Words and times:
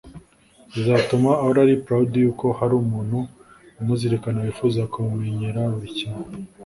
Bizatuma 0.73 1.29
ahora 1.41 1.59
ari 1.65 1.75
proud 1.85 2.09
y’uko 2.21 2.45
hari 2.59 2.73
umuntu 2.83 3.17
umuzirikana 3.79 4.39
wifuza 4.45 4.81
kumumenyera 4.91 5.61
buri 5.73 5.89
kimwe 5.97 6.23